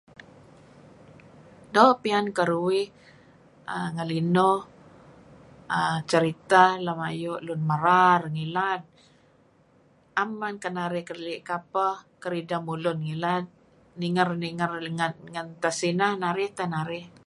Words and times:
Doo' 1.73 1.97
piyan 2.03 2.27
keruih 2.37 2.85
uhm 3.75 3.89
ngelinuh 3.95 4.59
uhm 5.77 5.97
ceritah 6.11 6.69
lam 6.85 6.99
ayu' 7.09 7.43
lun 7.47 7.61
merar 7.69 8.21
ngilad'. 8.33 8.85
Am 10.21 10.29
man 10.41 10.55
kenarih 10.63 11.03
keli' 11.09 11.43
kapeh 11.49 11.95
kerideh 12.21 12.61
mulun 12.67 12.97
ngilad. 13.05 13.43
Ninger-ninger 14.01 14.69
lat 14.99 15.15
ngan 15.33 15.47
tesinah 15.63 16.13
narih 16.23 16.49
teh 16.57 16.69
narih. 16.75 17.05